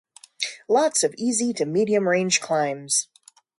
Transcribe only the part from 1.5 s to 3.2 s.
to medium range climbs.